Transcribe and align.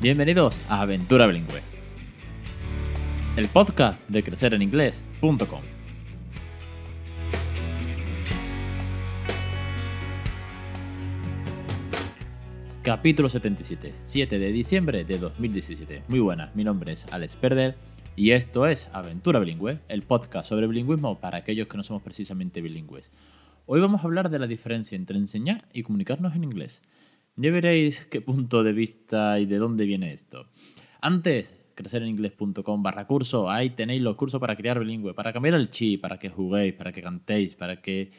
Bienvenidos 0.00 0.56
a 0.68 0.82
Aventura 0.82 1.26
Bilingüe, 1.26 1.60
el 3.36 3.48
podcast 3.48 4.08
de 4.08 4.22
crecereninglés.com. 4.22 5.60
Capítulo 12.84 13.28
77, 13.28 13.94
7 13.98 14.38
de 14.38 14.52
diciembre 14.52 15.04
de 15.04 15.18
2017. 15.18 16.04
Muy 16.06 16.20
buenas, 16.20 16.54
mi 16.54 16.62
nombre 16.62 16.92
es 16.92 17.04
Alex 17.12 17.34
Perdel 17.34 17.74
y 18.14 18.30
esto 18.30 18.68
es 18.68 18.88
Aventura 18.92 19.40
Bilingüe, 19.40 19.80
el 19.88 20.02
podcast 20.02 20.48
sobre 20.48 20.68
bilingüismo 20.68 21.18
para 21.18 21.38
aquellos 21.38 21.66
que 21.66 21.76
no 21.76 21.82
somos 21.82 22.04
precisamente 22.04 22.60
bilingües. 22.60 23.10
Hoy 23.66 23.80
vamos 23.80 24.02
a 24.02 24.04
hablar 24.04 24.30
de 24.30 24.38
la 24.38 24.46
diferencia 24.46 24.94
entre 24.94 25.18
enseñar 25.18 25.64
y 25.72 25.82
comunicarnos 25.82 26.36
en 26.36 26.44
inglés. 26.44 26.82
Ya 27.40 27.52
veréis 27.52 28.04
qué 28.06 28.20
punto 28.20 28.64
de 28.64 28.72
vista 28.72 29.38
y 29.38 29.46
de 29.46 29.58
dónde 29.58 29.86
viene 29.86 30.12
esto. 30.12 30.46
Antes, 31.00 31.56
crecereninglés.com 31.76 32.82
barra 32.82 33.06
curso, 33.06 33.48
ahí 33.48 33.70
tenéis 33.70 34.02
los 34.02 34.16
cursos 34.16 34.40
para 34.40 34.56
crear 34.56 34.80
bilingüe, 34.80 35.14
para 35.14 35.32
cambiar 35.32 35.54
el 35.54 35.70
chip, 35.70 36.00
para 36.00 36.18
que 36.18 36.30
juguéis, 36.30 36.74
para 36.74 36.90
que 36.90 37.00
cantéis, 37.00 37.54
para 37.54 37.80
que 37.80 38.10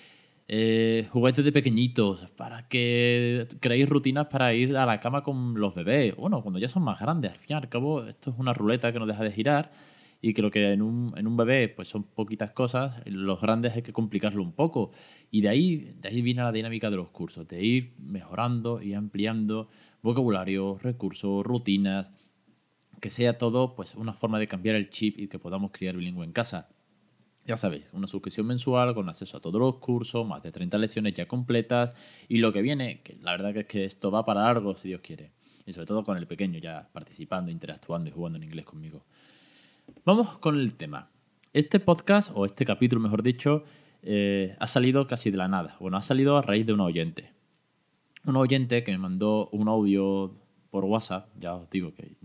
eh, 0.47 1.05
juguéis 1.11 1.35
desde 1.35 1.51
pequeñitos, 1.51 2.29
para 2.37 2.69
que 2.69 3.45
creéis 3.59 3.89
rutinas 3.89 4.27
para 4.27 4.53
ir 4.53 4.77
a 4.77 4.85
la 4.85 5.01
cama 5.01 5.21
con 5.21 5.59
los 5.59 5.75
bebés. 5.75 6.15
Bueno, 6.15 6.41
cuando 6.41 6.57
ya 6.57 6.69
son 6.69 6.83
más 6.83 6.97
grandes, 7.01 7.31
al 7.31 7.39
fin 7.39 7.47
y 7.49 7.53
al 7.55 7.67
cabo, 7.67 8.05
esto 8.05 8.29
es 8.31 8.37
una 8.39 8.53
ruleta 8.53 8.93
que 8.93 8.99
no 8.99 9.05
deja 9.05 9.25
de 9.25 9.33
girar 9.33 9.69
y 10.21 10.33
creo 10.33 10.51
que 10.51 10.73
en 10.73 10.81
un, 10.81 11.13
en 11.17 11.27
un 11.27 11.37
bebé 11.37 11.69
pues 11.69 11.87
son 11.87 12.03
poquitas 12.03 12.51
cosas, 12.51 13.01
los 13.05 13.39
grandes 13.39 13.73
hay 13.75 13.81
que 13.81 13.93
complicarlo 13.93 14.43
un 14.43 14.51
poco. 14.51 14.91
Y 15.31 15.41
de 15.41 15.49
ahí, 15.49 15.95
de 15.99 16.09
ahí 16.09 16.21
viene 16.21 16.41
la 16.41 16.51
dinámica 16.51 16.89
de 16.89 16.97
los 16.97 17.09
cursos, 17.09 17.47
de 17.47 17.63
ir 17.63 17.93
mejorando 17.97 18.81
y 18.81 18.93
ampliando 18.93 19.69
vocabulario, 20.01 20.77
recursos, 20.81 21.45
rutinas, 21.45 22.07
que 22.99 23.09
sea 23.09 23.37
todo 23.37 23.75
pues 23.75 23.95
una 23.95 24.13
forma 24.13 24.39
de 24.39 24.47
cambiar 24.47 24.75
el 24.75 24.89
chip 24.89 25.17
y 25.19 25.27
que 25.27 25.39
podamos 25.39 25.71
criar 25.71 25.95
bilingüe 25.95 26.25
en 26.25 26.33
casa. 26.33 26.69
Ya 27.45 27.55
sabéis, 27.57 27.85
una 27.93 28.05
suscripción 28.05 28.45
mensual 28.45 28.93
con 28.93 29.09
acceso 29.09 29.37
a 29.37 29.39
todos 29.39 29.59
los 29.59 29.75
cursos, 29.75 30.27
más 30.27 30.43
de 30.43 30.51
30 30.51 30.77
lecciones 30.77 31.13
ya 31.13 31.27
completas 31.27 31.95
y 32.27 32.37
lo 32.37 32.51
que 32.51 32.61
viene, 32.61 33.01
que 33.01 33.15
la 33.21 33.31
verdad 33.31 33.53
que 33.53 33.61
es 33.61 33.65
que 33.65 33.85
esto 33.85 34.11
va 34.11 34.25
para 34.25 34.43
largo 34.43 34.75
si 34.75 34.89
Dios 34.89 35.01
quiere. 35.01 35.31
Y 35.65 35.73
sobre 35.73 35.87
todo 35.87 36.03
con 36.03 36.17
el 36.17 36.27
pequeño 36.27 36.59
ya 36.59 36.89
participando, 36.91 37.51
interactuando 37.51 38.09
y 38.09 38.13
jugando 38.13 38.37
en 38.37 38.43
inglés 38.43 38.65
conmigo. 38.65 39.05
Vamos 40.05 40.37
con 40.37 40.57
el 40.57 40.75
tema. 40.75 41.09
Este 41.51 41.77
podcast, 41.79 42.31
o 42.33 42.45
este 42.45 42.65
capítulo 42.65 43.01
mejor 43.01 43.21
dicho, 43.21 43.65
eh, 44.01 44.55
ha 44.57 44.65
salido 44.65 45.07
casi 45.07 45.29
de 45.29 45.35
la 45.35 45.49
nada. 45.49 45.75
Bueno, 45.81 45.97
ha 45.97 46.01
salido 46.01 46.37
a 46.37 46.41
raíz 46.41 46.65
de 46.65 46.71
un 46.71 46.79
oyente. 46.79 47.33
Un 48.23 48.37
oyente 48.37 48.83
que 48.85 48.93
me 48.93 48.97
mandó 48.97 49.49
un 49.51 49.67
audio 49.67 50.33
por 50.71 50.85
WhatsApp. 50.85 51.27
Ya 51.37 51.53
os 51.53 51.69
digo 51.69 51.93
que 51.93 52.15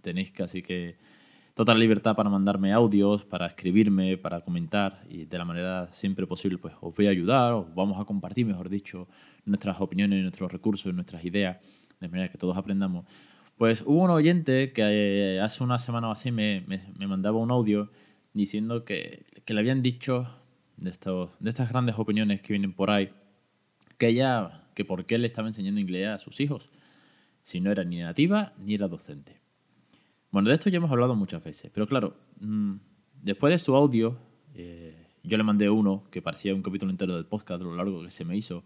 tenéis 0.00 0.32
casi 0.32 0.62
que 0.62 0.98
total 1.54 1.78
libertad 1.78 2.16
para 2.16 2.28
mandarme 2.28 2.72
audios, 2.72 3.24
para 3.24 3.46
escribirme, 3.46 4.16
para 4.16 4.40
comentar 4.40 5.04
y 5.08 5.26
de 5.26 5.38
la 5.38 5.44
manera 5.44 5.88
siempre 5.92 6.26
posible 6.26 6.58
pues 6.58 6.74
os 6.80 6.92
voy 6.92 7.06
a 7.06 7.10
ayudar, 7.10 7.52
os 7.52 7.72
vamos 7.72 8.00
a 8.00 8.04
compartir, 8.04 8.46
mejor 8.46 8.68
dicho, 8.68 9.06
nuestras 9.44 9.80
opiniones, 9.80 10.22
nuestros 10.22 10.50
recursos, 10.50 10.92
nuestras 10.92 11.24
ideas, 11.24 11.58
de 12.00 12.08
manera 12.08 12.30
que 12.30 12.38
todos 12.38 12.56
aprendamos. 12.56 13.04
Pues 13.62 13.84
hubo 13.86 14.02
un 14.02 14.10
oyente 14.10 14.72
que 14.72 14.82
eh, 15.36 15.40
hace 15.40 15.62
una 15.62 15.78
semana 15.78 16.08
o 16.08 16.10
así 16.10 16.32
me, 16.32 16.64
me, 16.66 17.06
mandaba 17.06 17.38
un 17.38 17.52
audio 17.52 17.92
diciendo 18.34 18.84
que, 18.84 19.24
que, 19.44 19.54
le 19.54 19.60
habían 19.60 19.84
dicho 19.84 20.26
de, 20.78 20.90
estos, 20.90 21.30
de 21.38 21.50
estas 21.50 21.68
grandes 21.68 21.96
opiniones 21.96 22.42
que 22.42 22.54
vienen 22.54 22.72
por 22.72 22.90
ahí, 22.90 23.12
que 23.98 24.08
ella, 24.08 24.64
que 24.74 24.84
por 24.84 25.06
qué 25.06 25.16
le 25.16 25.28
estaba 25.28 25.46
enseñando 25.46 25.80
inglés 25.80 26.08
a 26.08 26.18
sus 26.18 26.40
hijos, 26.40 26.70
si 27.44 27.60
no 27.60 27.70
era 27.70 27.84
ni 27.84 27.98
nativa 27.98 28.52
ni 28.58 28.74
era 28.74 28.88
docente. 28.88 29.40
Bueno, 30.32 30.48
de 30.48 30.56
esto 30.56 30.68
ya 30.68 30.78
hemos 30.78 30.90
hablado 30.90 31.14
muchas 31.14 31.44
veces, 31.44 31.70
pero 31.72 31.86
claro, 31.86 32.16
mm, 32.40 32.74
después 33.22 33.52
de 33.52 33.60
su 33.60 33.76
audio, 33.76 34.18
eh, 34.56 35.06
yo 35.22 35.36
le 35.38 35.44
mandé 35.44 35.70
uno 35.70 36.02
que 36.10 36.20
parecía 36.20 36.52
un 36.52 36.62
capítulo 36.62 36.90
entero 36.90 37.14
del 37.14 37.26
podcast, 37.26 37.60
de 37.60 37.66
lo 37.66 37.76
largo 37.76 38.02
que 38.02 38.10
se 38.10 38.24
me 38.24 38.36
hizo. 38.36 38.64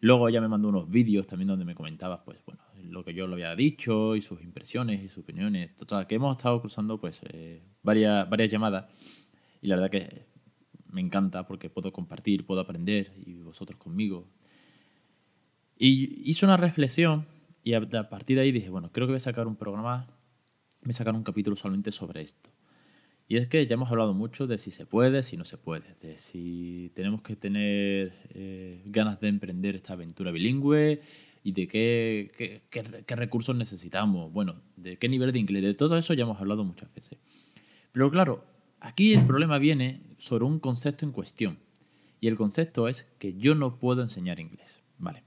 Luego 0.00 0.28
ella 0.28 0.40
me 0.40 0.48
mandó 0.48 0.68
unos 0.68 0.88
vídeos 0.90 1.26
también 1.26 1.48
donde 1.48 1.64
me 1.64 1.74
comentaba, 1.74 2.24
pues 2.24 2.38
bueno, 2.44 2.60
lo 2.90 3.04
que 3.04 3.14
yo 3.14 3.26
le 3.26 3.34
había 3.34 3.56
dicho 3.56 4.16
y 4.16 4.20
sus 4.20 4.42
impresiones 4.42 5.02
y 5.02 5.08
sus 5.08 5.24
opiniones. 5.24 5.74
Total, 5.76 6.06
que 6.06 6.16
hemos 6.16 6.36
estado 6.36 6.60
cruzando 6.60 7.00
pues 7.00 7.20
eh, 7.30 7.62
varias, 7.82 8.28
varias 8.28 8.50
llamadas 8.50 8.86
y 9.60 9.68
la 9.68 9.76
verdad 9.76 9.90
que 9.90 10.26
me 10.90 11.00
encanta 11.00 11.46
porque 11.46 11.70
puedo 11.70 11.92
compartir, 11.92 12.46
puedo 12.46 12.60
aprender 12.60 13.12
y 13.24 13.42
vosotros 13.42 13.78
conmigo. 13.78 14.28
Y 15.78 16.28
hice 16.30 16.46
una 16.46 16.56
reflexión 16.56 17.26
y 17.62 17.74
a 17.74 18.08
partir 18.08 18.36
de 18.36 18.42
ahí 18.42 18.52
dije, 18.52 18.70
bueno, 18.70 18.90
creo 18.92 19.06
que 19.06 19.12
voy 19.12 19.18
a 19.18 19.20
sacar 19.20 19.46
un 19.46 19.56
programa 19.56 20.06
me 20.86 20.92
sacar 20.92 21.14
un 21.14 21.24
capítulo 21.24 21.56
solamente 21.56 21.90
sobre 21.90 22.22
esto. 22.22 22.50
Y 23.28 23.36
es 23.38 23.48
que 23.48 23.66
ya 23.66 23.74
hemos 23.74 23.90
hablado 23.90 24.14
mucho 24.14 24.46
de 24.46 24.58
si 24.58 24.70
se 24.70 24.86
puede, 24.86 25.22
si 25.22 25.36
no 25.36 25.44
se 25.44 25.58
puede, 25.58 25.94
de 26.00 26.16
si 26.18 26.92
tenemos 26.94 27.22
que 27.22 27.34
tener 27.34 28.12
eh, 28.34 28.82
ganas 28.86 29.18
de 29.18 29.28
emprender 29.28 29.74
esta 29.74 29.94
aventura 29.94 30.30
bilingüe 30.30 31.00
y 31.42 31.52
de 31.52 31.66
qué, 31.66 32.30
qué, 32.36 32.62
qué, 33.04 33.16
recursos 33.16 33.56
necesitamos, 33.56 34.32
bueno, 34.32 34.62
de 34.76 34.96
qué 34.96 35.08
nivel 35.08 35.32
de 35.32 35.40
inglés, 35.40 35.62
de 35.62 35.74
todo 35.74 35.98
eso 35.98 36.14
ya 36.14 36.22
hemos 36.22 36.40
hablado 36.40 36.64
muchas 36.64 36.92
veces. 36.94 37.18
Pero 37.92 38.10
claro, 38.10 38.44
aquí 38.80 39.14
el 39.14 39.26
problema 39.26 39.58
viene 39.58 40.02
sobre 40.18 40.44
un 40.44 40.60
concepto 40.60 41.04
en 41.04 41.12
cuestión. 41.12 41.58
Y 42.20 42.28
el 42.28 42.36
concepto 42.36 42.88
es 42.88 43.06
que 43.18 43.34
yo 43.34 43.54
no 43.54 43.78
puedo 43.78 44.02
enseñar 44.02 44.40
inglés. 44.40 44.80
Vale. 44.98 45.22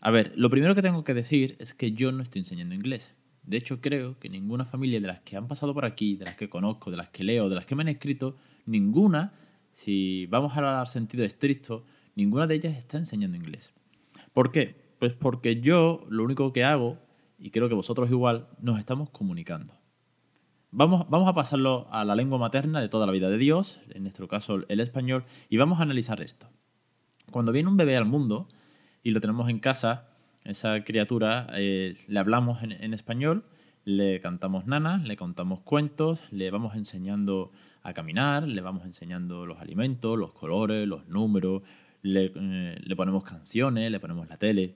A 0.00 0.10
ver, 0.10 0.32
lo 0.36 0.50
primero 0.50 0.74
que 0.74 0.82
tengo 0.82 1.04
que 1.04 1.14
decir 1.14 1.56
es 1.58 1.74
que 1.74 1.92
yo 1.92 2.12
no 2.12 2.22
estoy 2.22 2.40
enseñando 2.40 2.74
inglés. 2.74 3.14
De 3.48 3.56
hecho, 3.56 3.80
creo 3.80 4.18
que 4.18 4.28
ninguna 4.28 4.66
familia 4.66 5.00
de 5.00 5.06
las 5.06 5.20
que 5.20 5.34
han 5.34 5.48
pasado 5.48 5.72
por 5.72 5.86
aquí, 5.86 6.16
de 6.16 6.26
las 6.26 6.36
que 6.36 6.50
conozco, 6.50 6.90
de 6.90 6.98
las 6.98 7.08
que 7.08 7.24
leo, 7.24 7.48
de 7.48 7.54
las 7.54 7.64
que 7.64 7.74
me 7.74 7.80
han 7.80 7.88
escrito, 7.88 8.36
ninguna, 8.66 9.32
si 9.72 10.26
vamos 10.26 10.52
a 10.52 10.56
hablar 10.56 10.86
sentido 10.86 11.24
estricto, 11.24 11.82
ninguna 12.14 12.46
de 12.46 12.56
ellas 12.56 12.76
está 12.76 12.98
enseñando 12.98 13.38
inglés. 13.38 13.72
¿Por 14.34 14.52
qué? 14.52 14.76
Pues 14.98 15.14
porque 15.14 15.62
yo 15.62 16.04
lo 16.10 16.24
único 16.24 16.52
que 16.52 16.62
hago, 16.62 16.98
y 17.38 17.48
creo 17.48 17.70
que 17.70 17.74
vosotros 17.74 18.10
igual, 18.10 18.48
nos 18.60 18.78
estamos 18.78 19.08
comunicando. 19.08 19.72
Vamos, 20.70 21.08
vamos 21.08 21.26
a 21.26 21.32
pasarlo 21.32 21.86
a 21.90 22.04
la 22.04 22.14
lengua 22.14 22.36
materna 22.36 22.82
de 22.82 22.90
toda 22.90 23.06
la 23.06 23.12
vida 23.12 23.30
de 23.30 23.38
Dios, 23.38 23.80
en 23.88 24.02
nuestro 24.02 24.28
caso 24.28 24.60
el 24.68 24.80
español, 24.80 25.24
y 25.48 25.56
vamos 25.56 25.78
a 25.78 25.84
analizar 25.84 26.20
esto. 26.20 26.50
Cuando 27.30 27.52
viene 27.52 27.70
un 27.70 27.78
bebé 27.78 27.96
al 27.96 28.04
mundo 28.04 28.46
y 29.02 29.12
lo 29.12 29.22
tenemos 29.22 29.48
en 29.48 29.58
casa, 29.58 30.10
esa 30.48 30.82
criatura 30.82 31.46
eh, 31.52 31.94
le 32.06 32.18
hablamos 32.18 32.62
en, 32.62 32.94
español, 32.94 33.44
le 33.84 34.18
cantamos 34.20 34.66
nanas, 34.66 35.06
le 35.06 35.14
contamos 35.14 35.60
cuentos, 35.60 36.20
le 36.30 36.50
vamos 36.50 36.74
enseñando 36.74 37.52
a 37.82 37.92
caminar, 37.92 38.48
le 38.48 38.60
vamos 38.62 38.86
enseñando 38.86 39.44
los 39.44 39.60
alimentos, 39.60 40.18
los 40.18 40.32
colores, 40.32 40.88
los 40.88 41.06
números, 41.06 41.62
le, 42.00 42.32
eh, 42.34 42.96
ponemos 42.96 43.24
canciones, 43.24 43.90
le 43.90 44.00
ponemos 44.00 44.26
la 44.26 44.38
tele. 44.38 44.74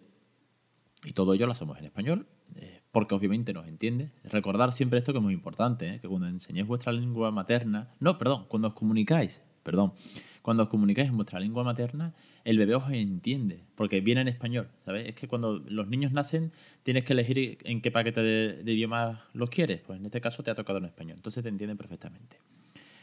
Y 1.05 1.13
todo 1.13 1.33
ello 1.33 1.47
lo 1.47 1.53
hacemos 1.53 1.79
en 1.79 1.87
español, 1.87 2.27
eh, 2.55 2.83
porque 2.93 3.15
obviamente 3.15 3.55
nos 3.55 3.67
entiende. 3.67 4.13
Recordar 4.25 4.75
siempre 4.75 4.99
esto 4.99 5.13
que 5.13 5.19
es 5.19 5.25
muy 5.25 5.33
importante, 5.33 6.01
que 6.01 6.09
cuando 6.09 6.29
enseñéis 6.29 6.67
vuestra 6.67 6.93
lengua 6.93 7.31
materna, 7.31 7.95
no, 7.99 8.19
perdón, 8.19 8.45
cuando 8.49 8.69
os 8.69 8.75
comunicáis, 8.75 9.41
perdón, 9.63 9.95
cuando 10.43 10.65
os 10.65 10.69
comunicáis 10.69 11.09
en 11.09 11.17
vuestra 11.17 11.41
lengua 11.41 11.65
materna, 11.65 12.15
el 12.45 12.59
bebé 12.59 12.75
os 12.75 12.91
entiende, 12.91 13.63
porque 13.75 14.01
viene 14.01 14.23
en 14.23 14.29
español, 14.29 14.69
¿sabes? 14.85 15.09
Es 15.09 15.15
que 15.15 15.29
cuando 15.29 15.59
los 15.69 15.89
niños 15.89 16.13
nacen 16.13 16.53
tienes 16.83 17.05
que 17.05 17.13
elegir 17.13 17.59
en 17.65 17.81
qué 17.81 17.91
paquete 17.91 18.23
de, 18.23 18.73
idiomas 18.73 19.21
los 19.33 19.51
quieres, 19.51 19.81
pues 19.81 19.99
en 19.99 20.07
este 20.07 20.21
caso 20.21 20.43
te 20.43 20.51
ha 20.51 20.55
tocado 20.55 20.79
en 20.79 20.87
español, 20.87 21.17
entonces 21.17 21.43
te 21.43 21.49
entienden 21.49 21.77
perfectamente. 21.77 22.39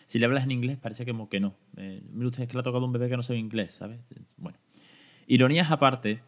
Si 0.05 0.19
le 0.19 0.25
hablas 0.25 0.43
en 0.43 0.51
inglés 0.51 0.77
parece 0.77 1.05
como 1.05 1.29
que 1.29 1.39
no. 1.39 1.55
Eh, 1.77 2.01
usted, 2.15 2.43
es 2.43 2.49
que 2.49 2.55
le 2.55 2.61
ha 2.61 2.63
tocado 2.63 2.85
un 2.85 2.91
bebé 2.91 3.09
que 3.09 3.17
no 3.17 3.23
sabe 3.23 3.39
inglés, 3.39 3.73
¿sabes? 3.73 3.99
Bueno, 4.37 4.57
ironías 5.27 5.71
aparte, 5.71 6.21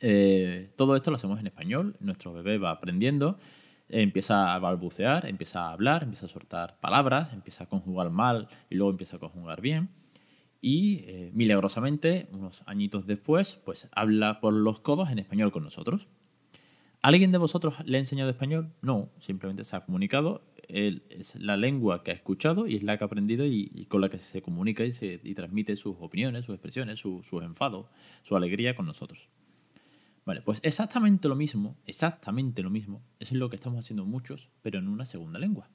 eh, 0.00 0.70
todo 0.76 0.96
esto 0.96 1.10
lo 1.10 1.16
hacemos 1.16 1.38
en 1.38 1.46
español, 1.46 1.96
nuestro 2.00 2.32
bebé 2.32 2.58
va 2.58 2.70
aprendiendo, 2.70 3.38
empieza 3.90 4.54
a 4.54 4.58
balbucear, 4.58 5.26
empieza 5.26 5.68
a 5.68 5.72
hablar, 5.72 6.02
empieza 6.02 6.26
a 6.26 6.30
soltar 6.30 6.80
palabras, 6.80 7.32
empieza 7.32 7.64
a 7.64 7.66
conjugar 7.68 8.10
mal 8.10 8.48
y 8.70 8.76
luego 8.76 8.90
empieza 8.90 9.18
a 9.18 9.20
conjugar 9.20 9.60
bien 9.60 9.90
y 10.64 11.04
eh, 11.06 11.30
milagrosamente, 11.34 12.26
unos 12.32 12.62
añitos 12.64 13.06
después, 13.06 13.60
pues 13.66 13.86
habla 13.92 14.40
por 14.40 14.54
los 14.54 14.80
codos 14.80 15.10
en 15.10 15.18
español 15.18 15.52
con 15.52 15.62
nosotros. 15.62 16.08
¿Alguien 17.02 17.32
de 17.32 17.36
vosotros 17.36 17.74
le 17.84 17.98
ha 17.98 18.00
enseñado 18.00 18.30
español? 18.30 18.72
No, 18.80 19.10
simplemente 19.18 19.62
se 19.64 19.76
ha 19.76 19.84
comunicado. 19.84 20.42
Es 20.68 21.34
la 21.36 21.58
lengua 21.58 22.02
que 22.02 22.12
ha 22.12 22.14
escuchado 22.14 22.66
y 22.66 22.76
es 22.76 22.82
la 22.82 22.96
que 22.96 23.04
ha 23.04 23.08
aprendido 23.08 23.44
y, 23.44 23.84
con 23.90 24.00
la 24.00 24.08
que 24.08 24.20
se 24.20 24.40
comunica 24.40 24.86
y, 24.86 24.92
se, 24.92 25.18
transmite 25.18 25.76
sus 25.76 25.96
opiniones, 26.00 26.46
sus 26.46 26.54
expresiones, 26.54 26.98
sus 26.98 27.42
enfados, 27.42 27.88
su 28.22 28.34
alegría 28.34 28.74
con 28.74 28.86
nosotros. 28.86 29.28
Vale, 30.24 30.40
pues 30.40 30.60
exactamente 30.62 31.28
lo 31.28 31.36
mismo, 31.36 31.76
exactamente 31.84 32.62
lo 32.62 32.70
mismo, 32.70 33.02
es 33.18 33.32
lo 33.32 33.50
que 33.50 33.56
estamos 33.56 33.80
haciendo 33.80 34.06
muchos, 34.06 34.48
pero 34.62 34.78
en 34.78 34.88
una 34.88 35.04
segunda 35.04 35.38
lengua. 35.38 35.68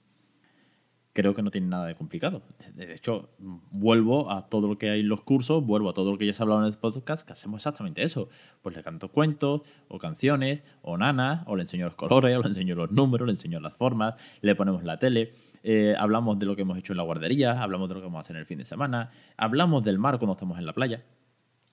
Creo 1.13 1.33
que 1.33 1.41
no 1.41 1.51
tiene 1.51 1.67
nada 1.67 1.85
de 1.87 1.95
complicado. 1.95 2.43
De 2.73 2.93
hecho, 2.93 3.29
vuelvo 3.39 4.31
a 4.31 4.47
todo 4.49 4.67
lo 4.67 4.77
que 4.77 4.89
hay 4.89 4.99
en 5.01 5.09
los 5.09 5.21
cursos, 5.21 5.65
vuelvo 5.65 5.89
a 5.89 5.93
todo 5.93 6.11
lo 6.11 6.17
que 6.17 6.25
ya 6.25 6.33
se 6.33 6.41
ha 6.41 6.43
hablado 6.43 6.61
en 6.61 6.67
el 6.67 6.77
podcast, 6.77 7.25
que 7.25 7.33
hacemos 7.33 7.59
exactamente 7.59 8.03
eso. 8.03 8.29
Pues 8.61 8.75
le 8.75 8.83
canto 8.83 9.09
cuentos, 9.09 9.61
o 9.87 9.97
canciones, 9.97 10.63
o 10.81 10.97
nanas, 10.97 11.43
o 11.47 11.55
le 11.55 11.63
enseño 11.63 11.85
los 11.85 11.95
colores, 11.95 12.35
o 12.37 12.41
le 12.41 12.47
enseño 12.47 12.75
los 12.75 12.91
números, 12.91 13.25
le 13.25 13.33
enseño 13.33 13.59
las 13.59 13.73
formas, 13.73 14.15
le 14.41 14.55
ponemos 14.55 14.83
la 14.83 14.97
tele. 14.97 15.31
Eh, 15.63 15.95
hablamos 15.97 16.39
de 16.39 16.45
lo 16.45 16.55
que 16.55 16.61
hemos 16.61 16.77
hecho 16.77 16.93
en 16.93 16.97
la 16.97 17.03
guardería, 17.03 17.61
hablamos 17.61 17.89
de 17.89 17.95
lo 17.95 18.01
que 18.01 18.05
vamos 18.05 18.19
a 18.19 18.21
hacer 18.21 18.35
en 18.35 18.41
el 18.41 18.45
fin 18.45 18.59
de 18.59 18.65
semana, 18.65 19.11
hablamos 19.35 19.83
del 19.83 19.99
mar 19.99 20.17
cuando 20.19 20.33
estamos 20.33 20.57
en 20.57 20.65
la 20.65 20.73
playa. 20.73 21.03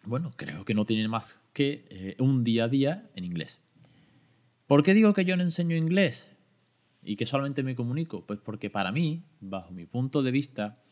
Bueno, 0.05 0.33
creo 0.37 0.65
que 0.65 0.75
no 0.75 0.87
tiene 0.87 1.09
más 1.09 1.41
que 1.53 1.85
eh, 1.91 2.17
un 2.19 2.43
día 2.43 2.65
a 2.65 2.69
día 2.69 3.11
en 3.15 3.25
inglés. 3.25 3.61
¿Por 4.67 4.83
qué 4.83 4.95
digo 4.95 5.15
que 5.15 5.25
yo 5.25 5.37
no 5.37 5.43
enseño 5.43 5.77
inglés? 5.77 6.36
Y 7.07 7.17
que 7.17 7.27
solamente 7.27 7.63
me 7.63 7.75
comunico? 7.75 8.27
Pues 8.27 8.41
porque 8.41 8.69
para 8.69 8.93
mí, 8.93 9.23
bajo 9.41 9.73
mi 9.73 9.87
punto 9.87 10.23
de 10.23 10.33
vista, 10.33 10.83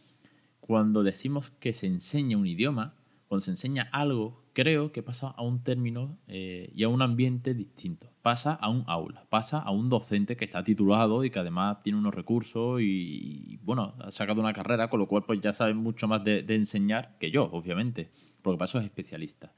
cuando 0.61 1.03
decimos 1.03 1.51
que 1.61 1.73
se 1.73 1.87
enseña 1.87 2.39
un 2.39 2.47
idioma, 2.47 2.95
cuando 3.29 3.45
se 3.45 3.51
enseña 3.51 3.89
algo, 3.93 4.45
creo 4.53 4.93
que 4.93 5.03
pasa 5.03 5.29
a 5.29 5.43
un 5.43 5.63
término 5.63 6.17
eh, 6.29 6.71
y 6.75 6.85
a 6.85 6.89
un 6.89 7.03
ambiente 7.03 7.53
distinto. 7.53 8.09
Pasa 8.23 8.53
a 8.55 8.71
un 8.71 8.85
aula, 8.87 9.27
pasa 9.29 9.59
a 9.59 9.71
un 9.73 9.89
docente 9.89 10.37
que 10.37 10.45
está 10.45 10.63
titulado 10.63 11.25
y 11.25 11.31
que 11.31 11.41
además 11.41 11.83
tiene 11.83 11.99
unos 11.99 12.15
recursos 12.15 12.81
y, 12.81 13.59
bueno, 13.63 13.95
ha 14.01 14.11
sacado 14.11 14.41
una 14.41 14.53
carrera, 14.53 14.89
con 14.89 15.01
lo 15.01 15.09
cual 15.09 15.25
pues 15.27 15.41
ya 15.41 15.53
sabe 15.53 15.75
mucho 15.75 16.09
más 16.09 16.23
de, 16.25 16.43
de 16.43 16.55
enseñar 16.55 17.19
que 17.19 17.31
yo, 17.31 17.51
obviamente, 17.53 18.11
porque 18.41 18.59
para 18.59 18.67
eso 18.67 18.79
es 18.79 18.85
especialista. 18.85 19.53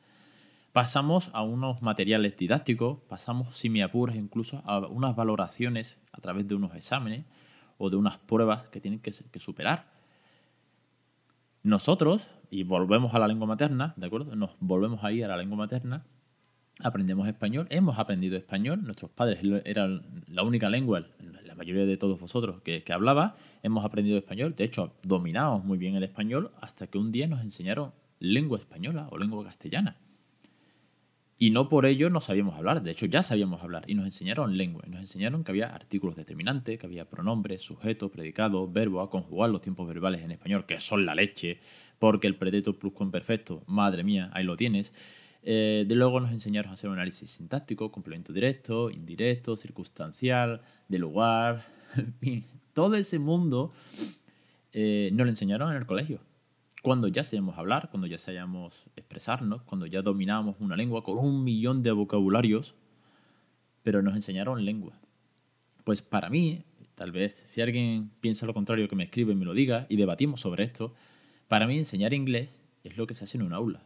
Pasamos 0.77 1.31
a 1.33 1.41
unos 1.41 1.81
materiales 1.81 2.37
didácticos, 2.37 2.99
pasamos, 3.09 3.57
si 3.57 3.71
me 3.71 3.81
incluso 4.15 4.61
a 4.67 4.81
unas 4.81 5.17
valoraciones 5.17 5.99
a 6.13 6.21
través 6.21 6.47
de 6.49 6.55
unos 6.55 6.75
exámenes 6.75 7.25
o 7.79 7.89
de 7.89 7.97
unas 7.97 8.19
pruebas 8.19 8.69
que 8.69 8.79
tienen 8.79 9.01
que, 9.01 9.11
superar. 9.41 9.87
Nosotros, 11.63 12.29
y 12.51 12.65
volvemos 12.65 13.15
a 13.15 13.19
la 13.19 13.27
lengua 13.27 13.47
materna, 13.47 13.95
¿de 13.97 14.07
acuerdo? 14.07 14.37
Nos 14.37 14.51
volvemos 14.61 15.03
ahí 15.03 15.23
a 15.23 15.29
la 15.29 15.39
lengua 15.39 15.57
materna, 15.57 16.05
aprendemos 16.81 17.27
español, 17.27 17.67
hemos 17.71 17.99
aprendido 17.99 18.37
español, 18.37 18.85
nuestros 18.85 19.11
padres 19.11 19.41
eran 19.65 20.03
la 20.29 20.43
única 20.43 20.69
lengua, 20.69 21.07
la 21.43 21.55
mayoría 21.55 21.87
de 21.87 21.97
todos 21.97 22.21
vosotros, 22.21 22.61
que, 22.61 22.83
que 22.83 22.93
hablaba, 22.93 23.35
hemos 23.63 23.83
aprendido 23.83 24.19
español, 24.19 24.55
de 24.55 24.65
hecho, 24.65 24.93
dominamos 25.03 25.65
muy 25.65 25.79
bien 25.79 25.95
el 25.95 26.03
español 26.03 26.51
hasta 26.61 26.87
que 26.87 26.99
un 26.99 27.13
día 27.13 27.27
nos 27.27 27.41
enseñaron 27.41 27.95
lengua 28.19 28.59
española 28.59 29.09
o 29.11 29.17
lengua 29.17 29.43
castellana. 29.43 29.97
Y 31.39 31.51
no 31.51 31.69
por 31.69 31.85
ello 31.85 32.09
no 32.09 32.21
sabíamos 32.21 32.57
hablar, 32.57 32.83
de 32.83 32.91
hecho 32.93 33.05
ya 33.05 33.23
sabíamos 33.23 33.63
hablar. 33.63 33.85
Y 33.87 33.95
nos 33.95 34.07
enseñaron 34.07 34.57
lengua, 34.57 34.83
nos 34.87 35.01
enseñaron 35.01 35.45
que 35.45 35.53
había 35.53 35.75
artículos 35.75 36.17
determinantes, 36.17 36.79
que 36.79 36.87
había 36.87 37.11
pronombres, 37.11 37.61
sujetos, 37.61 38.11
predicados, 38.11 38.73
verbos, 38.73 39.07
a 39.07 39.11
conjugar 39.11 39.51
los 39.51 39.61
tiempos 39.61 39.87
verbales 39.87 40.23
en 40.23 40.31
español, 40.31 40.65
que 40.65 40.81
son 40.81 41.05
la 41.05 41.15
leche, 41.15 41.59
porque 41.99 42.27
el 42.27 42.37
predicto 42.37 42.79
pluscuamperfecto, 42.79 43.63
madre 43.67 44.03
mía, 44.03 44.31
ahí 44.33 44.45
lo 44.45 44.57
tienes. 44.57 44.95
Eh, 45.43 45.85
de 45.87 45.95
luego 45.95 46.21
nos 46.21 46.33
enseñaron 46.33 46.71
a 46.71 46.75
hacer 46.75 46.89
un 46.89 46.97
análisis 46.97 47.31
sintáctico, 47.31 47.93
complemento 47.93 48.33
directo, 48.33 48.91
indirecto, 48.91 49.57
circunstancial, 49.57 50.63
de 50.89 50.99
lugar, 50.99 51.67
todo 52.73 52.95
ese 52.95 53.19
mundo 53.19 53.73
eh, 54.73 55.11
nos 55.13 55.27
lo 55.27 55.31
enseñaron 55.31 55.71
en 55.71 55.77
el 55.77 55.87
colegio 55.87 56.21
cuando 56.83 57.09
ya 57.09 57.25
sabemos 57.25 57.59
hablar, 57.59 57.91
cuando 57.91 58.07
ya 58.07 58.19
sabemos 58.19 58.87
expresarnos, 58.97 59.63
cuando 59.63 59.87
ya 59.87 60.03
dominamos 60.03 60.57
una 60.61 60.77
lengua 60.77 61.03
con 61.03 61.19
un 61.19 61.43
millón 61.43 61.83
de 61.83 61.93
vocabularios, 61.93 62.75
pero 63.83 64.03
nos 64.03 64.15
enseñaron 64.15 64.65
lengua. 64.65 64.99
Pues 65.85 66.03
para 66.03 66.29
mí, 66.29 66.65
tal 66.95 67.13
vez 67.13 67.43
si 67.47 67.61
alguien 67.61 68.11
piensa 68.21 68.47
lo 68.47 68.55
contrario, 68.55 68.89
que 68.89 68.97
me 68.97 69.05
escribe 69.05 69.33
y 69.33 69.37
me 69.37 69.45
lo 69.45 69.55
diga 69.55 69.87
y 69.89 69.97
debatimos 69.97 70.41
sobre 70.41 70.65
esto, 70.65 70.95
para 71.49 71.67
mí 71.67 71.79
enseñar 71.79 72.15
inglés 72.15 72.61
es 72.83 72.97
lo 72.97 73.07
que 73.07 73.15
se 73.15 73.25
hace 73.25 73.37
en 73.37 73.45
un 73.45 73.53
aula. 73.53 73.83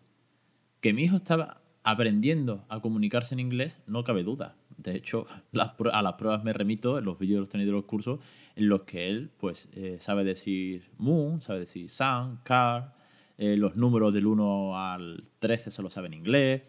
Que 0.80 0.92
mi 0.92 1.04
hijo 1.04 1.16
estaba 1.16 1.60
aprendiendo 1.82 2.64
a 2.68 2.80
comunicarse 2.80 3.34
en 3.34 3.40
inglés, 3.40 3.78
no 3.86 4.04
cabe 4.04 4.22
duda. 4.22 4.56
De 4.82 4.96
hecho, 4.96 5.26
a 5.52 6.02
las 6.02 6.14
pruebas 6.14 6.42
me 6.42 6.52
remito 6.52 6.98
en 6.98 7.04
los 7.04 7.18
vídeos 7.18 7.40
los 7.40 7.48
de 7.50 7.64
los 7.66 7.84
cursos 7.84 8.20
en 8.56 8.68
los 8.68 8.82
que 8.82 9.08
él 9.08 9.30
pues 9.38 9.68
eh, 9.72 9.98
sabe 10.00 10.24
decir 10.24 10.90
moon, 10.98 11.40
sabe 11.40 11.60
decir 11.60 11.88
sun, 11.88 12.40
car, 12.42 12.94
eh, 13.36 13.56
los 13.56 13.76
números 13.76 14.12
del 14.12 14.26
1 14.26 14.78
al 14.78 15.24
13 15.38 15.70
se 15.70 15.82
lo 15.82 15.90
sabe 15.90 16.08
en 16.08 16.14
inglés, 16.14 16.62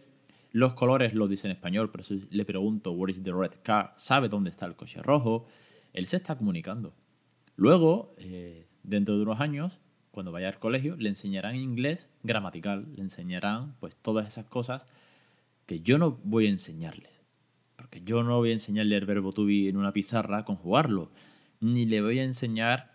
los 0.52 0.74
colores 0.74 1.14
los 1.14 1.30
dice 1.30 1.48
en 1.48 1.52
español, 1.52 1.90
pero 1.92 2.04
si 2.04 2.28
le 2.30 2.46
pregunto 2.46 2.92
where 2.92 3.12
is 3.12 3.24
the 3.24 3.32
red 3.32 3.52
car, 3.64 3.94
sabe 3.96 4.28
dónde 4.28 4.50
está 4.50 4.66
el 4.66 4.76
coche 4.76 5.02
rojo, 5.02 5.48
él 5.94 6.06
se 6.08 6.18
está 6.18 6.38
comunicando. 6.38 6.94
Luego, 7.56 8.14
eh, 8.18 8.68
dentro 8.84 9.16
de 9.16 9.24
unos 9.24 9.40
años, 9.40 9.80
cuando 10.12 10.32
vaya 10.32 10.50
al 10.50 10.60
colegio, 10.60 10.96
le 10.98 11.10
enseñarán 11.10 11.56
inglés 11.56 12.10
gramatical, 12.24 12.88
le 12.96 13.02
enseñarán 13.02 13.76
pues 13.80 13.96
todas 13.96 14.28
esas 14.28 14.46
cosas 14.46 14.86
que 15.66 15.80
yo 15.80 15.98
no 15.98 16.20
voy 16.24 16.48
a 16.48 16.50
enseñarles. 16.50 17.21
Porque 17.82 18.04
yo 18.06 18.22
no 18.22 18.38
voy 18.38 18.52
a 18.52 18.54
enseñarle 18.54 18.96
el 18.96 19.06
verbo 19.08 19.34
to 19.34 19.44
be 19.44 19.68
en 19.68 19.76
una 19.76 19.92
pizarra, 19.92 20.46
conjugarlo. 20.46 21.12
Ni 21.60 21.88
le 21.88 22.00
voy 22.00 22.20
a 22.20 22.24
enseñar 22.24 22.92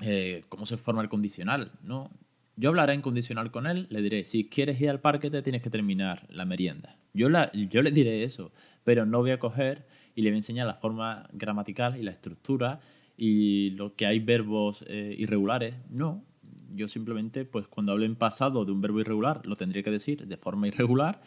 eh, 0.00 0.44
cómo 0.50 0.66
se 0.66 0.76
forma 0.76 1.00
el 1.00 1.08
condicional. 1.08 1.72
No. 1.82 2.10
Yo 2.56 2.68
hablaré 2.68 2.92
en 2.92 3.00
condicional 3.00 3.50
con 3.50 3.66
él, 3.66 3.86
le 3.88 4.02
diré, 4.02 4.26
si 4.26 4.50
quieres 4.50 4.78
ir 4.82 4.90
al 4.90 5.00
parque 5.00 5.30
te 5.30 5.40
tienes 5.40 5.62
que 5.62 5.70
terminar 5.70 6.26
la 6.28 6.44
merienda. 6.44 6.98
Yo, 7.14 7.30
la, 7.30 7.50
yo 7.52 7.80
le 7.80 7.90
diré 7.90 8.22
eso, 8.22 8.52
pero 8.84 9.06
no 9.06 9.20
voy 9.20 9.30
a 9.30 9.38
coger 9.38 9.86
y 10.14 10.20
le 10.20 10.28
voy 10.28 10.34
a 10.34 10.40
enseñar 10.40 10.66
la 10.66 10.74
forma 10.74 11.26
gramatical 11.32 11.96
y 11.96 12.02
la 12.02 12.10
estructura 12.10 12.80
y 13.16 13.70
lo 13.70 13.96
que 13.96 14.04
hay 14.04 14.18
verbos 14.18 14.84
eh, 14.88 15.16
irregulares. 15.18 15.74
No, 15.88 16.22
yo 16.74 16.86
simplemente, 16.86 17.46
pues 17.46 17.66
cuando 17.66 17.92
hable 17.92 18.04
en 18.04 18.16
pasado 18.16 18.66
de 18.66 18.72
un 18.72 18.82
verbo 18.82 19.00
irregular, 19.00 19.40
lo 19.46 19.56
tendría 19.56 19.82
que 19.82 19.90
decir 19.90 20.26
de 20.26 20.36
forma 20.36 20.68
irregular 20.68 21.22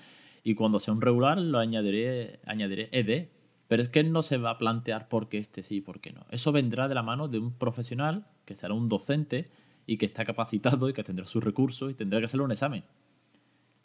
y 0.46 0.54
cuando 0.54 0.80
sea 0.80 0.94
un 0.94 1.02
regular 1.02 1.40
lo 1.40 1.58
añadiré, 1.58 2.40
añadiré 2.46 2.88
ed. 2.92 3.30
Pero 3.68 3.82
es 3.82 3.90
que 3.90 4.04
no 4.04 4.22
se 4.22 4.38
va 4.38 4.52
a 4.52 4.58
plantear 4.60 5.10
por 5.10 5.28
qué 5.28 5.40
este 5.40 5.64
sí 5.64 5.78
y 5.78 5.82
por 5.82 6.00
qué 6.00 6.14
no. 6.14 6.24
Eso 6.30 6.52
vendrá 6.52 6.88
de 6.88 6.94
la 6.94 7.02
mano 7.02 7.28
de 7.28 7.40
un 7.40 7.52
profesional 7.52 8.28
que 8.46 8.54
será 8.54 8.76
un 8.76 8.88
docente 8.88 9.50
y 9.88 9.98
que 9.98 10.06
está 10.06 10.24
capacitado 10.24 10.88
y 10.88 10.94
que 10.94 11.04
tendrá 11.04 11.26
sus 11.26 11.44
recursos 11.44 11.90
y 11.90 11.96
tendrá 11.96 12.20
que 12.20 12.26
hacerle 12.26 12.46
un 12.46 12.52
examen. 12.52 12.84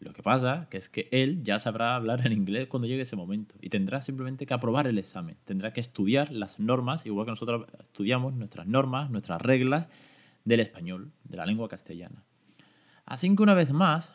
Lo 0.00 0.12
que 0.12 0.22
pasa 0.22 0.68
que 0.70 0.76
es 0.76 0.90
que 0.90 1.08
él 1.12 1.42
ya 1.42 1.58
sabrá 1.58 1.96
hablar 1.96 2.26
en 2.26 2.32
inglés 2.32 2.68
cuando 2.68 2.86
llegue 2.86 3.02
ese 3.02 3.16
momento 3.16 3.54
y 3.62 3.70
tendrá 3.70 4.02
simplemente 4.02 4.44
que 4.44 4.52
aprobar 4.52 4.86
el 4.86 4.98
examen. 4.98 5.38
Tendrá 5.46 5.72
que 5.72 5.80
estudiar 5.80 6.30
las 6.30 6.60
normas, 6.60 7.06
igual 7.06 7.24
que 7.24 7.32
nosotros 7.32 7.66
estudiamos 7.80 8.34
nuestras 8.34 8.66
normas, 8.66 9.10
nuestras 9.10 9.40
reglas 9.40 9.86
del 10.44 10.60
español, 10.60 11.10
de 11.24 11.38
la 11.38 11.46
lengua 11.46 11.70
castellana. 11.70 12.22
Así 13.06 13.34
que 13.34 13.42
una 13.42 13.54
vez 13.54 13.72
más, 13.72 14.14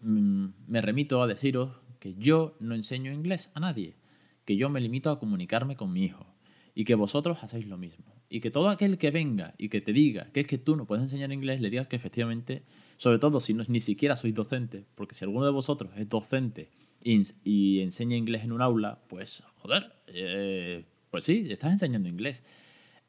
me 0.00 0.80
remito 0.80 1.22
a 1.22 1.26
deciros 1.26 1.70
que 1.98 2.14
yo 2.14 2.56
no 2.58 2.74
enseño 2.74 3.12
inglés 3.12 3.50
a 3.54 3.60
nadie, 3.60 3.96
que 4.44 4.56
yo 4.56 4.70
me 4.70 4.80
limito 4.80 5.10
a 5.10 5.18
comunicarme 5.18 5.76
con 5.76 5.92
mi 5.92 6.04
hijo 6.04 6.26
y 6.74 6.84
que 6.84 6.94
vosotros 6.94 7.42
hacéis 7.42 7.66
lo 7.66 7.76
mismo. 7.76 8.06
Y 8.28 8.40
que 8.40 8.50
todo 8.50 8.68
aquel 8.68 8.96
que 8.96 9.10
venga 9.10 9.54
y 9.58 9.68
que 9.68 9.80
te 9.80 9.92
diga 9.92 10.30
que 10.32 10.40
es 10.40 10.46
que 10.46 10.58
tú 10.58 10.76
no 10.76 10.86
puedes 10.86 11.02
enseñar 11.02 11.32
inglés, 11.32 11.60
le 11.60 11.68
digas 11.68 11.88
que 11.88 11.96
efectivamente, 11.96 12.62
sobre 12.96 13.18
todo 13.18 13.40
si 13.40 13.54
no, 13.54 13.64
ni 13.68 13.80
siquiera 13.80 14.16
sois 14.16 14.34
docente, 14.34 14.86
porque 14.94 15.14
si 15.14 15.24
alguno 15.24 15.44
de 15.44 15.52
vosotros 15.52 15.92
es 15.96 16.08
docente 16.08 16.70
y, 17.02 17.80
enseña 17.80 18.16
inglés 18.16 18.44
en 18.44 18.52
un 18.52 18.62
aula, 18.62 19.00
pues 19.08 19.42
joder, 19.56 19.92
eh, 20.06 20.84
pues 21.10 21.24
sí, 21.24 21.46
estás 21.50 21.72
enseñando 21.72 22.08
inglés 22.08 22.44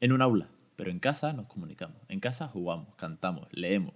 en 0.00 0.12
un 0.12 0.22
aula, 0.22 0.48
pero 0.76 0.90
en 0.90 0.98
casa 0.98 1.32
nos 1.32 1.46
comunicamos, 1.46 1.96
en 2.08 2.20
casa 2.20 2.48
jugamos, 2.48 2.94
cantamos, 2.96 3.46
leemos, 3.52 3.94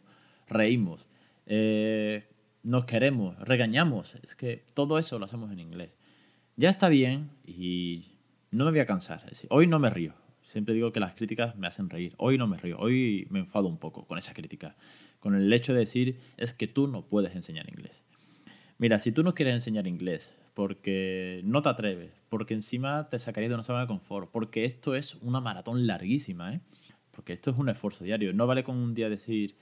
reímos. 0.49 1.07
Eh, 1.47 2.25
nos 2.67 2.85
queremos, 2.85 3.39
regañamos. 3.39 4.17
Es 4.23 4.35
que 4.35 4.65
todo 4.75 4.99
eso 4.99 5.21
lo 5.21 5.27
hacemos 5.27 5.53
en 5.53 5.61
inglés. 5.61 5.91
Ya 6.57 6.69
está 6.69 6.89
bien 6.89 7.31
y 7.47 8.07
no 8.51 8.65
me 8.65 8.73
voy 8.73 8.81
a 8.81 8.87
cansar. 8.87 9.23
hoy 9.51 9.69
no 9.69 9.79
me 9.79 9.89
río. 9.89 10.15
Siempre 10.43 10.75
digo 10.75 10.93
que 10.93 10.99
las 10.99 11.15
críticas 11.15 11.55
me 11.57 11.69
hacen 11.69 11.89
reír. 11.89 12.15
Hoy 12.19 12.39
no 12.39 12.49
me 12.49 12.57
río. 12.57 12.77
Hoy 12.79 13.29
me 13.31 13.39
enfado 13.39 13.69
un 13.69 13.79
poco 13.79 14.05
con 14.07 14.19
esa 14.19 14.35
crítica. 14.35 14.77
Con 15.21 15.37
el 15.37 15.53
hecho 15.53 15.75
de 15.75 15.81
decir 15.81 16.19
es 16.37 16.55
que 16.55 16.67
tú 16.67 16.89
no 16.89 17.07
puedes 17.07 17.37
enseñar 17.37 17.69
inglés. 17.69 18.03
Mira, 18.79 18.99
si 18.99 19.13
tú 19.13 19.23
no 19.23 19.35
quieres 19.35 19.55
enseñar 19.55 19.87
inglés 19.87 20.35
porque 20.53 21.43
no 21.45 21.63
te 21.63 21.69
atreves, 21.69 22.11
porque 22.29 22.55
encima 22.55 23.09
te 23.09 23.21
sacarías 23.21 23.51
de 23.51 23.55
una 23.55 23.63
zona 23.63 23.83
de 23.83 23.87
confort, 23.87 24.29
porque 24.33 24.65
esto 24.65 24.97
es 24.97 25.15
una 25.17 25.41
maratón 25.41 25.87
larguísima, 25.87 26.55
¿eh? 26.55 26.61
porque 27.13 27.33
esto 27.33 27.51
es 27.51 27.59
un 27.59 27.69
esfuerzo 27.69 28.03
diario. 28.03 28.33
No 28.33 28.49
vale 28.49 28.65
con 28.65 28.77
un 28.77 28.95
día 28.95 29.09
decir, 29.09 29.57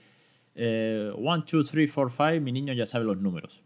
eh, 0.54 1.12
one, 1.16 1.44
two, 1.46 1.64
three, 1.64 1.86
four, 1.86 2.10
five, 2.10 2.40
mi 2.40 2.52
niño 2.52 2.72
ya 2.72 2.86
sabe 2.86 3.04
los 3.04 3.18
números. 3.18 3.62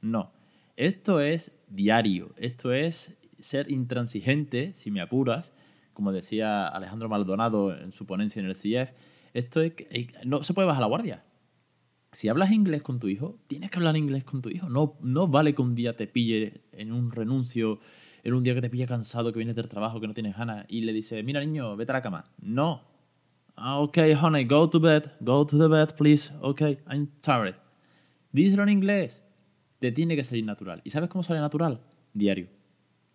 No. 0.00 0.32
Esto 0.76 1.20
es 1.20 1.52
diario. 1.68 2.32
Esto 2.36 2.72
es 2.72 3.14
ser 3.40 3.70
intransigente, 3.70 4.72
si 4.74 4.90
me 4.90 5.00
apuras, 5.00 5.54
como 5.92 6.12
decía 6.12 6.66
Alejandro 6.68 7.08
Maldonado 7.08 7.76
en 7.76 7.92
su 7.92 8.06
ponencia 8.06 8.40
en 8.40 8.46
el 8.46 8.56
CIEF. 8.56 8.90
Esto 9.34 9.60
es 9.60 9.74
que 9.74 10.12
no 10.24 10.42
se 10.42 10.54
puede 10.54 10.66
bajar 10.66 10.80
la 10.80 10.88
guardia. 10.88 11.24
Si 12.12 12.28
hablas 12.28 12.52
inglés 12.52 12.82
con 12.82 12.98
tu 12.98 13.08
hijo, 13.08 13.38
tienes 13.48 13.70
que 13.70 13.78
hablar 13.78 13.96
inglés 13.96 14.24
con 14.24 14.40
tu 14.40 14.48
hijo. 14.48 14.68
No, 14.68 14.96
no 15.02 15.28
vale 15.28 15.54
que 15.54 15.62
un 15.62 15.74
día 15.74 15.94
te 15.94 16.06
pille 16.06 16.62
en 16.72 16.92
un 16.92 17.10
renuncio, 17.10 17.80
en 18.24 18.34
un 18.34 18.42
día 18.42 18.54
que 18.54 18.62
te 18.62 18.70
pille 18.70 18.86
cansado, 18.86 19.32
que 19.32 19.38
vienes 19.38 19.56
del 19.56 19.68
trabajo, 19.68 20.00
que 20.00 20.06
no 20.06 20.14
tienes 20.14 20.36
ganas, 20.36 20.64
y 20.68 20.80
le 20.82 20.92
dice, 20.92 21.22
mira 21.22 21.40
niño, 21.40 21.76
vete 21.76 21.92
a 21.92 21.94
la 21.94 22.02
cama. 22.02 22.24
No, 22.40 22.82
Ah, 23.60 23.80
ok, 23.80 23.98
honey, 24.22 24.44
go 24.44 24.70
to 24.70 24.78
bed, 24.78 25.10
go 25.20 25.44
to 25.44 25.58
the 25.58 25.66
bed, 25.66 25.96
please. 25.96 26.30
Ok, 26.40 26.60
I'm 26.88 27.08
tired. 27.20 27.56
Díselo 28.30 28.62
en 28.62 28.68
inglés. 28.68 29.20
Te 29.80 29.90
tiene 29.90 30.14
que 30.14 30.22
salir 30.22 30.44
natural. 30.44 30.80
¿Y 30.84 30.90
sabes 30.90 31.08
cómo 31.08 31.24
sale 31.24 31.40
natural? 31.40 31.80
Diario. 32.14 32.46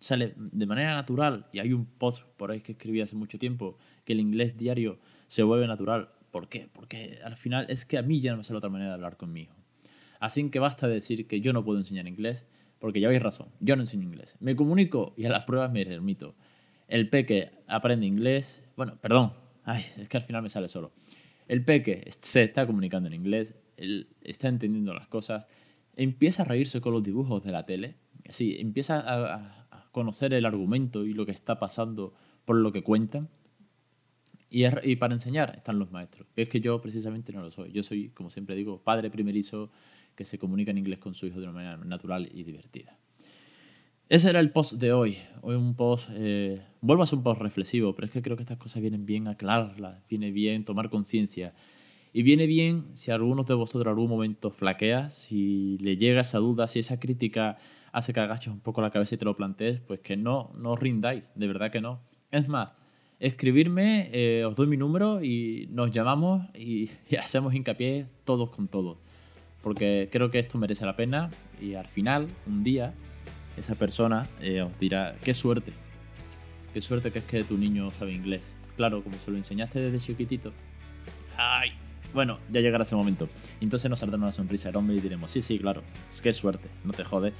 Sale 0.00 0.34
de 0.36 0.66
manera 0.66 0.94
natural. 0.94 1.46
Y 1.50 1.60
hay 1.60 1.72
un 1.72 1.86
post 1.86 2.24
por 2.36 2.50
ahí 2.50 2.60
que 2.60 2.72
escribí 2.72 3.00
hace 3.00 3.16
mucho 3.16 3.38
tiempo 3.38 3.78
que 4.04 4.12
el 4.12 4.20
inglés 4.20 4.54
diario 4.58 4.98
se 5.28 5.42
vuelve 5.42 5.66
natural. 5.66 6.10
¿Por 6.30 6.50
qué? 6.50 6.68
Porque 6.70 7.20
al 7.24 7.38
final 7.38 7.64
es 7.70 7.86
que 7.86 7.96
a 7.96 8.02
mí 8.02 8.20
ya 8.20 8.32
no 8.32 8.38
me 8.38 8.44
sale 8.44 8.58
otra 8.58 8.68
manera 8.68 8.90
de 8.90 8.96
hablar 8.96 9.16
con 9.16 9.32
mi 9.32 9.42
hijo. 9.42 9.56
Así 10.20 10.50
que 10.50 10.58
basta 10.58 10.86
decir 10.88 11.26
que 11.26 11.40
yo 11.40 11.54
no 11.54 11.64
puedo 11.64 11.78
enseñar 11.78 12.06
inglés, 12.06 12.46
porque 12.80 13.00
ya 13.00 13.08
habéis 13.08 13.22
razón, 13.22 13.48
yo 13.60 13.76
no 13.76 13.82
enseño 13.82 14.02
inglés. 14.02 14.36
Me 14.40 14.56
comunico 14.56 15.14
y 15.16 15.24
a 15.24 15.30
las 15.30 15.44
pruebas 15.44 15.72
me 15.72 15.84
remito. 15.84 16.34
El 16.86 17.08
peque 17.08 17.52
aprende 17.66 18.04
inglés, 18.04 18.62
bueno, 18.76 18.98
perdón, 19.00 19.32
ay, 19.64 19.84
es 19.96 20.08
que 20.08 20.16
al 20.16 20.22
final 20.24 20.42
me 20.42 20.50
sale 20.50 20.68
solo. 20.68 20.92
El 21.48 21.64
peque 21.64 22.04
se 22.18 22.42
está 22.42 22.66
comunicando 22.66 23.08
en 23.08 23.14
inglés, 23.14 23.54
él 23.76 24.08
está 24.22 24.48
entendiendo 24.48 24.94
las 24.94 25.08
cosas, 25.08 25.46
empieza 25.96 26.42
a 26.42 26.46
reírse 26.46 26.80
con 26.80 26.92
los 26.92 27.02
dibujos 27.02 27.42
de 27.42 27.52
la 27.52 27.66
tele, 27.66 27.96
sí, 28.28 28.56
empieza 28.58 29.02
a, 29.06 29.66
conocer 29.92 30.34
el 30.34 30.44
argumento 30.44 31.04
y 31.04 31.14
lo 31.14 31.24
que 31.24 31.30
está 31.30 31.60
pasando 31.60 32.14
por 32.44 32.56
lo 32.56 32.72
que 32.72 32.82
cuentan. 32.82 33.28
Y, 34.50 34.64
y, 34.82 34.96
para 34.96 35.14
enseñar 35.14 35.54
están 35.54 35.78
los 35.78 35.92
maestros. 35.92 36.26
Es 36.34 36.48
que 36.48 36.60
yo 36.60 36.80
precisamente 36.80 37.32
no 37.32 37.42
lo 37.42 37.52
soy. 37.52 37.70
Yo 37.70 37.84
soy, 37.84 38.08
como 38.08 38.28
siempre 38.28 38.56
digo, 38.56 38.82
padre 38.82 39.08
primerizo 39.08 39.70
que 40.16 40.24
se 40.24 40.36
comunica 40.36 40.72
en 40.72 40.78
inglés 40.78 40.98
con 40.98 41.14
su 41.14 41.26
hijo 41.26 41.38
de 41.38 41.44
una 41.44 41.52
manera 41.52 41.76
natural 41.76 42.28
y 42.32 42.42
divertida. 42.42 42.98
Ese 44.10 44.28
era 44.28 44.40
el 44.40 44.50
post 44.50 44.74
de 44.74 44.92
hoy. 44.92 45.16
Hoy 45.40 45.56
un 45.56 45.74
post, 45.74 46.10
eh, 46.12 46.62
vuelvo 46.82 47.02
a 47.02 47.06
ser 47.06 47.16
un 47.16 47.24
post 47.24 47.40
reflexivo, 47.40 47.94
pero 47.94 48.04
es 48.06 48.12
que 48.12 48.20
creo 48.20 48.36
que 48.36 48.42
estas 48.42 48.58
cosas 48.58 48.82
vienen 48.82 49.06
bien 49.06 49.28
aclararlas, 49.28 50.06
viene 50.10 50.30
bien 50.30 50.66
tomar 50.66 50.90
conciencia. 50.90 51.54
Y 52.12 52.22
viene 52.22 52.46
bien 52.46 52.84
si 52.92 53.10
algunos 53.10 53.46
de 53.46 53.54
vosotros 53.54 53.86
en 53.86 53.88
algún 53.88 54.10
momento 54.10 54.50
flaquea, 54.50 55.08
si 55.08 55.78
le 55.78 55.96
llega 55.96 56.20
esa 56.20 56.38
duda, 56.38 56.68
si 56.68 56.80
esa 56.80 57.00
crítica 57.00 57.56
hace 57.92 58.12
que 58.12 58.20
agaches 58.20 58.52
un 58.52 58.60
poco 58.60 58.82
la 58.82 58.90
cabeza 58.90 59.14
y 59.14 59.18
te 59.18 59.24
lo 59.24 59.36
plantees, 59.36 59.80
pues 59.80 60.00
que 60.00 60.18
no, 60.18 60.52
no 60.54 60.76
rindáis, 60.76 61.30
de 61.34 61.46
verdad 61.46 61.70
que 61.70 61.80
no. 61.80 62.02
Es 62.30 62.46
más, 62.46 62.72
escribirme, 63.20 64.10
eh, 64.12 64.44
os 64.44 64.54
doy 64.54 64.66
mi 64.66 64.76
número 64.76 65.24
y 65.24 65.66
nos 65.70 65.90
llamamos 65.90 66.46
y, 66.54 66.90
y 67.08 67.16
hacemos 67.16 67.54
hincapié 67.54 68.06
todos 68.24 68.50
con 68.50 68.68
todos 68.68 68.98
porque 69.62 70.10
creo 70.12 70.30
que 70.30 70.38
esto 70.38 70.58
merece 70.58 70.84
la 70.84 70.94
pena 70.94 71.30
y 71.58 71.72
al 71.72 71.86
final, 71.86 72.28
un 72.46 72.62
día, 72.62 72.92
esa 73.56 73.74
persona 73.74 74.28
eh, 74.40 74.62
os 74.62 74.78
dirá, 74.78 75.14
qué 75.22 75.34
suerte, 75.34 75.72
qué 76.72 76.80
suerte 76.80 77.10
que 77.10 77.20
es 77.20 77.24
que 77.24 77.44
tu 77.44 77.56
niño 77.56 77.90
sabe 77.90 78.12
inglés. 78.12 78.52
Claro, 78.76 79.02
como 79.02 79.16
se 79.24 79.30
lo 79.30 79.36
enseñaste 79.36 79.80
desde 79.80 80.04
chiquitito. 80.04 80.52
Ay, 81.36 81.72
bueno, 82.12 82.38
ya 82.50 82.60
llegará 82.60 82.84
ese 82.84 82.96
momento. 82.96 83.28
Entonces 83.60 83.90
nos 83.90 83.98
saldrá 83.98 84.18
una 84.18 84.32
sonrisa 84.32 84.68
el 84.68 84.76
hombre 84.76 84.96
y 84.96 85.00
diremos, 85.00 85.30
sí, 85.30 85.42
sí, 85.42 85.58
claro, 85.58 85.82
qué 86.22 86.32
suerte, 86.32 86.68
no 86.84 86.92
te 86.92 87.04
jode. 87.04 87.32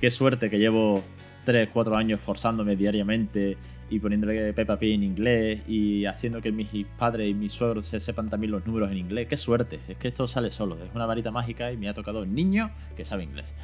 Qué 0.00 0.10
suerte 0.10 0.50
que 0.50 0.58
llevo 0.58 1.02
3, 1.44 1.68
4 1.72 1.96
años 1.96 2.20
forzándome 2.20 2.76
diariamente 2.76 3.56
y 3.90 3.98
poniéndole 3.98 4.52
Peppa 4.52 4.78
Pig 4.78 4.94
en 4.94 5.02
inglés 5.02 5.60
y 5.68 6.06
haciendo 6.06 6.40
que 6.40 6.50
mis 6.50 6.68
padres 6.98 7.30
y 7.30 7.34
mis 7.34 7.52
suegros 7.52 7.86
se 7.86 8.00
sepan 8.00 8.30
también 8.30 8.52
los 8.52 8.66
números 8.66 8.90
en 8.90 8.96
inglés. 8.96 9.26
¡Qué 9.28 9.36
suerte! 9.36 9.80
Es 9.88 9.96
que 9.96 10.08
esto 10.08 10.26
sale 10.26 10.50
solo, 10.50 10.76
es 10.76 10.94
una 10.94 11.06
varita 11.06 11.30
mágica 11.30 11.72
y 11.72 11.76
me 11.76 11.88
ha 11.88 11.94
tocado 11.94 12.22
un 12.22 12.34
niño 12.34 12.70
que 12.96 13.04
sabe 13.04 13.24
inglés. 13.24 13.54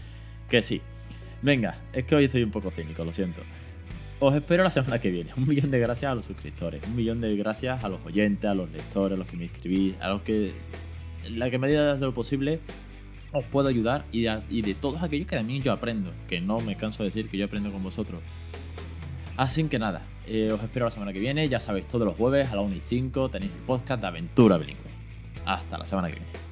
Que 0.49 0.63
sí. 0.63 0.83
Venga, 1.43 1.79
es 1.93 2.05
que 2.05 2.15
hoy 2.15 2.25
estoy 2.25 2.43
un 2.43 2.51
poco 2.51 2.71
cínico, 2.71 3.05
lo 3.05 3.13
siento. 3.13 3.43
Os 4.21 4.35
espero 4.35 4.65
la 4.65 4.71
semana 4.71 4.99
que 4.99 5.11
viene. 5.11 5.31
Un 5.37 5.47
millón 5.47 5.71
de 5.71 5.79
gracias 5.79 6.11
a 6.11 6.15
los 6.15 6.25
suscriptores, 6.25 6.83
un 6.85 6.97
millón 6.97 7.21
de 7.21 7.37
gracias 7.37 7.85
a 7.85 7.89
los 7.89 8.01
oyentes, 8.05 8.51
a 8.51 8.55
los 8.55 8.71
lectores, 8.71 9.15
a 9.15 9.19
los 9.19 9.29
que 9.29 9.37
me 9.37 9.45
escribís, 9.45 9.95
a 10.01 10.09
los 10.09 10.23
que, 10.23 10.53
en 11.25 11.39
la 11.39 11.51
que 11.51 11.59
medida 11.59 11.95
de 11.95 12.01
lo 12.01 12.13
posible, 12.13 12.59
os 13.33 13.45
puedo 13.45 13.69
ayudar 13.69 14.05
y 14.11 14.23
de, 14.23 14.41
y 14.51 14.63
de 14.63 14.75
todos 14.75 15.03
aquellos 15.03 15.29
que 15.29 15.37
también 15.37 15.63
yo 15.63 15.73
aprendo, 15.73 16.11
que 16.29 16.41
no 16.41 16.61
me 16.61 16.77
canso 16.77 17.05
de 17.05 17.11
decir 17.11 17.29
que 17.29 17.39
yo 17.39 17.45
aprendo 17.45 17.71
con 17.71 17.83
vosotros. 17.83 18.21
Así 19.37 19.63
que 19.65 19.79
nada, 19.79 20.03
eh, 20.27 20.51
os 20.53 20.61
espero 20.63 20.87
la 20.87 20.91
semana 20.91 21.13
que 21.13 21.21
viene. 21.21 21.49
Ya 21.49 21.61
sabéis, 21.61 21.87
todos 21.87 22.05
los 22.05 22.17
jueves 22.17 22.51
a 22.51 22.57
las 22.57 22.65
1 22.65 22.75
y 22.75 22.81
5 22.81 23.29
tenéis 23.29 23.53
el 23.53 23.61
podcast 23.61 24.01
de 24.01 24.07
Aventura 24.09 24.59
Bilingüe. 24.59 24.91
Hasta 25.45 25.79
la 25.79 25.87
semana 25.87 26.09
que 26.09 26.15
viene. 26.15 26.48